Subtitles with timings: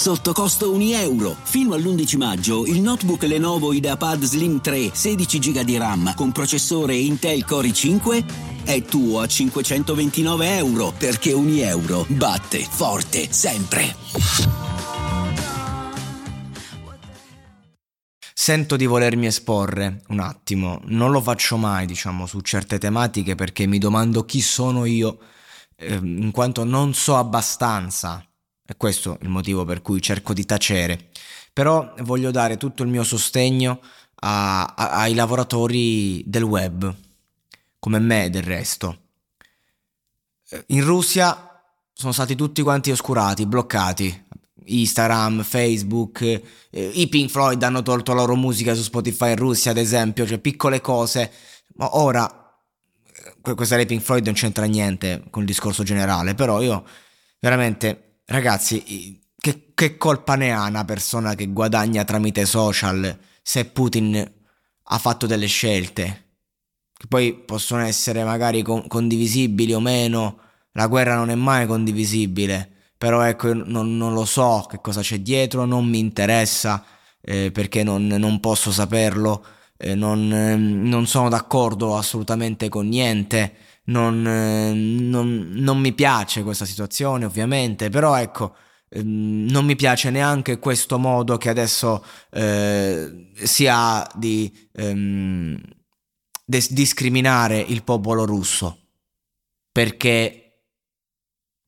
[0.00, 1.36] Sotto costo 1 euro.
[1.42, 6.94] Fino all'11 maggio il notebook Lenovo IdeaPad Slim 3 16 GB di RAM con processore
[6.94, 13.94] Intel Core i5 è tuo a 529 euro perché 1 euro batte forte sempre.
[18.32, 23.66] Sento di volermi esporre un attimo, non lo faccio mai, diciamo, su certe tematiche perché
[23.66, 25.18] mi domando chi sono io,
[25.76, 28.24] eh, in quanto non so abbastanza
[28.70, 31.08] è questo il motivo per cui cerco di tacere.
[31.52, 33.80] Però voglio dare tutto il mio sostegno
[34.20, 36.94] a, a, ai lavoratori del web,
[37.80, 38.98] come me del resto.
[40.48, 41.60] Eh, in Russia
[41.92, 44.28] sono stati tutti quanti oscurati, bloccati.
[44.66, 49.72] Instagram, Facebook, eh, i Pink Floyd hanno tolto la loro musica su Spotify in Russia,
[49.72, 51.32] ad esempio, cioè piccole cose.
[51.74, 52.56] Ma ora,
[53.42, 56.84] eh, questa dei Pink Floyd non c'entra niente con il discorso generale, però io
[57.40, 64.32] veramente Ragazzi, che, che, colpa ne ha una persona che guadagna tramite social se Putin
[64.84, 66.26] ha fatto delle scelte?
[66.96, 70.38] Che poi possono essere magari con, condivisibili o meno,
[70.74, 75.18] la guerra non è mai condivisibile, però ecco, non, non lo so che cosa c'è
[75.18, 76.84] dietro, non mi interessa
[77.20, 79.44] eh, perché non, non, posso saperlo,
[79.76, 83.54] eh, non, eh, non sono d'accordo assolutamente con niente
[83.84, 88.54] non, eh, non, non mi piace questa situazione ovviamente, però ecco,
[88.88, 95.60] ehm, non mi piace neanche questo modo che adesso eh, si ha di ehm,
[96.44, 98.78] des- discriminare il popolo russo,
[99.72, 100.44] perché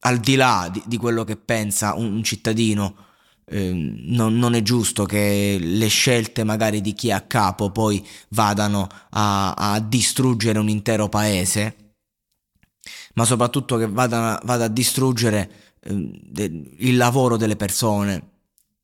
[0.00, 3.06] al di là di, di quello che pensa un, un cittadino,
[3.50, 8.06] eh, non, non, è giusto che le scelte magari di chi è a capo poi
[8.30, 11.87] vadano a, a distruggere un intero paese
[13.18, 18.30] ma soprattutto che vada, vada a distruggere eh, il lavoro delle persone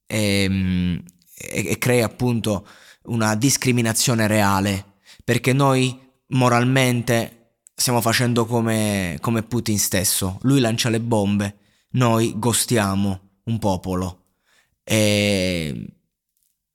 [0.06, 1.00] e,
[1.36, 2.66] e, e crea appunto
[3.04, 5.96] una discriminazione reale, perché noi
[6.28, 11.58] moralmente stiamo facendo come, come Putin stesso, lui lancia le bombe,
[11.90, 14.22] noi gostiamo un popolo.
[14.82, 15.94] E,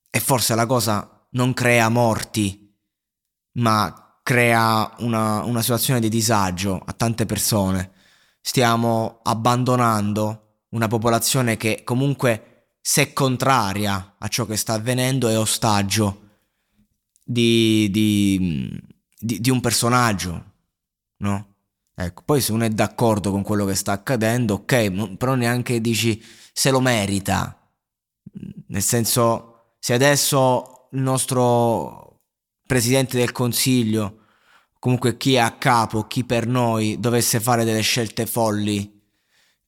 [0.09, 2.73] e forse la cosa non crea morti,
[3.53, 7.93] ma crea una, una situazione di disagio a tante persone.
[8.39, 16.27] Stiamo abbandonando una popolazione che comunque se contraria a ciò che sta avvenendo è ostaggio
[17.25, 18.79] di, di,
[19.17, 20.51] di, di un personaggio,
[21.17, 21.55] no?
[21.95, 26.23] Ecco, poi se uno è d'accordo con quello che sta accadendo, ok, però neanche dici
[26.53, 27.67] se lo merita.
[28.67, 32.19] Nel senso, se adesso il nostro
[32.67, 34.17] presidente del consiglio
[34.79, 38.97] comunque chi è a capo, chi per noi dovesse fare delle scelte folli,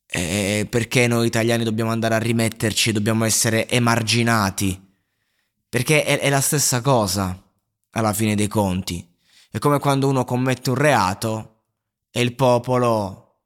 [0.06, 4.90] eh, perché noi italiani dobbiamo andare a rimetterci, dobbiamo essere emarginati,
[5.70, 7.42] perché è, è la stessa cosa
[7.92, 9.08] alla fine dei conti.
[9.50, 11.64] È come quando uno commette un reato
[12.10, 13.40] e il popolo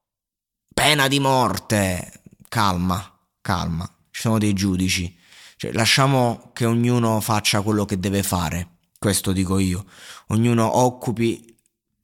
[0.74, 2.22] pena di morte.
[2.48, 5.16] Calma, calma, ci sono dei giudici.
[5.57, 9.86] Cioè, lasciamo che ognuno faccia quello che deve fare, questo dico io.
[10.28, 11.55] Ognuno occupi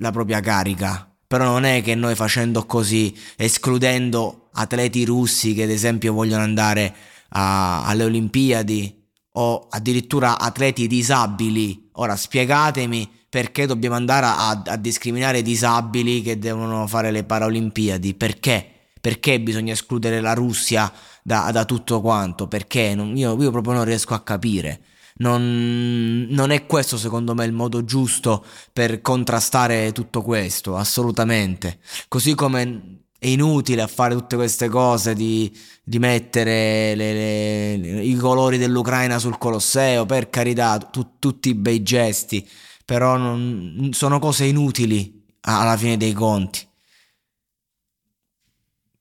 [0.01, 1.07] la propria carica.
[1.25, 6.93] Però non è che noi facendo così, escludendo atleti russi che ad esempio vogliono andare
[7.29, 8.99] a, alle Olimpiadi
[9.33, 16.37] o addirittura atleti disabili, ora spiegatemi perché dobbiamo andare a, a discriminare i disabili che
[16.37, 18.67] devono fare le Paralimpiadi, perché?
[18.99, 20.91] Perché bisogna escludere la Russia
[21.23, 22.49] da, da tutto quanto?
[22.49, 22.93] Perché?
[22.93, 24.81] Non, io, io proprio non riesco a capire.
[25.15, 31.79] Non, non, è questo secondo me il modo giusto per contrastare tutto questo, assolutamente.
[32.07, 38.15] Così come è inutile a fare tutte queste cose di, di mettere le, le, i
[38.15, 42.47] colori dell'Ucraina sul Colosseo, per carità, tu, tutti i bei gesti,
[42.83, 46.67] però non, sono cose inutili alla fine dei conti.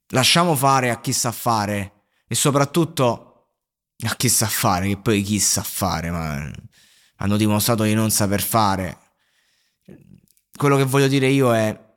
[0.09, 1.93] Lasciamo fare a chi sa fare
[2.27, 3.30] e soprattutto
[4.05, 6.51] a chi sa fare, che poi chi sa fare, ma
[7.17, 8.99] hanno dimostrato di non saper fare.
[10.57, 11.89] Quello che voglio dire io è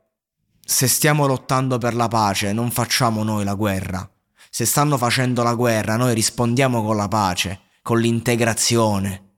[0.66, 4.08] se stiamo lottando per la pace, non facciamo noi la guerra.
[4.50, 9.32] Se stanno facendo la guerra, noi rispondiamo con la pace, con l'integrazione.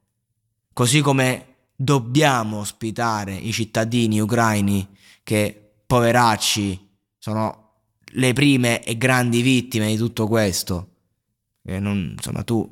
[0.72, 4.88] Così come dobbiamo ospitare i cittadini ucraini
[5.22, 6.88] che, poveracci,
[7.18, 7.64] sono
[8.12, 10.95] le prime e grandi vittime di tutto questo.
[11.68, 12.70] E non, insomma, tu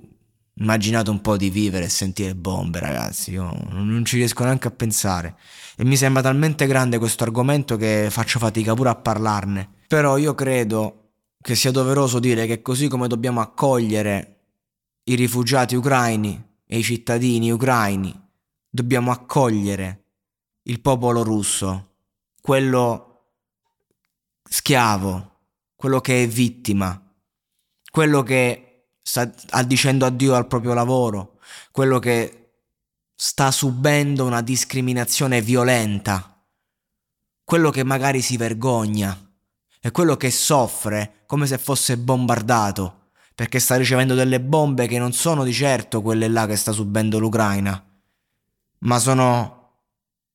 [0.57, 3.33] immaginate un po' di vivere e sentire bombe, ragazzi.
[3.33, 5.37] Io non ci riesco neanche a pensare.
[5.77, 9.69] E mi sembra talmente grande questo argomento che faccio fatica pure a parlarne.
[9.89, 11.11] Però io credo
[11.41, 14.31] che sia doveroso dire che così come dobbiamo accogliere
[15.05, 18.19] i rifugiati ucraini e i cittadini ucraini,
[18.71, 20.05] dobbiamo accogliere
[20.63, 21.97] il popolo russo,
[22.41, 23.33] quello
[24.43, 25.33] schiavo,
[25.75, 26.99] quello che è vittima,
[27.91, 28.64] quello che
[29.07, 29.31] sta
[29.67, 31.39] dicendo addio al proprio lavoro,
[31.71, 32.53] quello che
[33.15, 36.43] sta subendo una discriminazione violenta,
[37.45, 39.17] quello che magari si vergogna
[39.79, 45.13] è quello che soffre come se fosse bombardato, perché sta ricevendo delle bombe che non
[45.13, 47.85] sono di certo quelle là che sta subendo l'Ucraina,
[48.79, 49.81] ma sono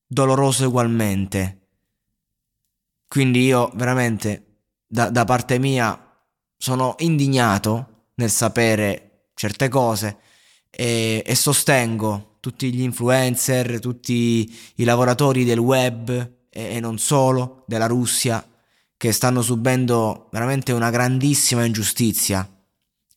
[0.06, 1.56] dolorose ugualmente.
[3.08, 6.00] Quindi io veramente, da, da parte mia,
[6.56, 7.89] sono indignato
[8.20, 10.18] nel sapere certe cose
[10.70, 16.10] e, e sostengo tutti gli influencer, tutti i lavoratori del web
[16.50, 18.46] e, e non solo, della Russia,
[18.96, 22.48] che stanno subendo veramente una grandissima ingiustizia.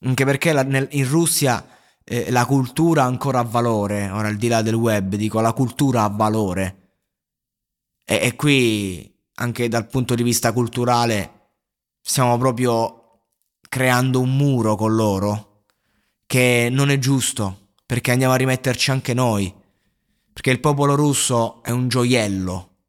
[0.05, 1.65] Anche perché la, nel, in Russia
[2.05, 6.05] eh, la cultura ancora ha valore, ora al di là del web, dico la cultura
[6.05, 6.79] ha valore.
[8.05, 11.51] E, e qui, anche dal punto di vista culturale,
[12.01, 13.02] stiamo proprio
[13.73, 15.63] creando un muro con loro
[16.27, 19.51] che non è giusto perché andiamo a rimetterci anche noi,
[20.31, 22.81] perché il popolo russo è un gioiello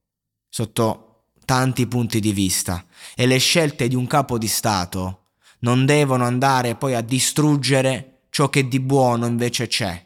[0.50, 2.86] sotto tanti punti di vista
[3.16, 5.28] e le scelte di un capo di Stato
[5.60, 10.06] non devono andare poi a distruggere ciò che di buono invece c'è.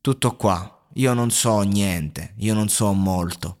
[0.00, 3.58] Tutto qua, io non so niente, io non so molto,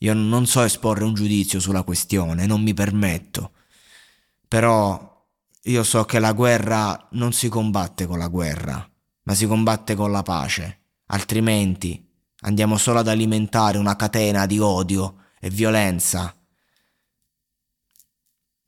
[0.00, 3.52] io non so esporre un giudizio sulla questione, non mi permetto,
[4.46, 5.12] però
[5.64, 8.88] io so che la guerra non si combatte con la guerra
[9.24, 12.02] ma si combatte con la pace, altrimenti
[12.40, 16.36] andiamo solo ad alimentare una catena di odio e violenza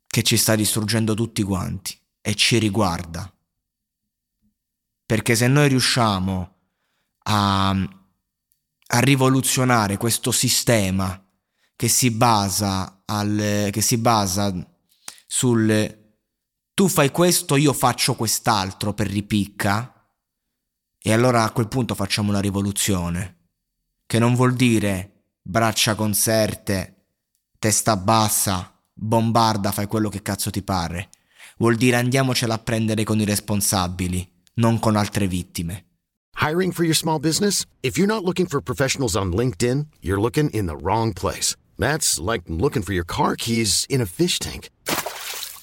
[0.07, 3.31] che ci sta distruggendo tutti quanti e ci riguarda.
[5.05, 6.55] Perché se noi riusciamo
[7.25, 11.23] a, a rivoluzionare questo sistema
[11.77, 14.53] che si basa, al, che si basa
[15.27, 16.05] sul
[16.77, 20.11] tu fai questo, io faccio quest'altro per ripicca,
[21.03, 23.47] e allora a quel punto facciamo una rivoluzione,
[24.05, 27.07] che non vuol dire braccia conserte,
[27.59, 31.09] testa bassa, bombarda, fai quello che cazzo ti pare.
[31.57, 35.87] Vuol dire andiamocela a prendere con i responsabili, non con altre vittime.
[36.43, 37.65] Hiring for your small business?
[37.81, 41.57] If you're not looking for professionals on LinkedIn, you're looking in the wrong place.
[41.79, 44.69] That's like looking for your car keys in a fish tank.